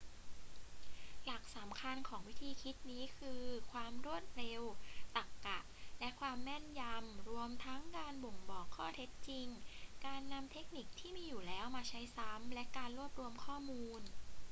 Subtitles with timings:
[1.25, 4.61] หลักสำคัญของวิธีคิดนี้คือ ความรวดเร็ว
[5.15, 5.59] ตรรกะ
[5.99, 9.47] และความแม่นยำ รวมทั้งการบ่งบอกข้อเท็จจริง
[10.05, 14.01] การนำเทคนิคที่มีอยู่แล้วมาใช้ซ้ำ และการรวบรวมข้อมูล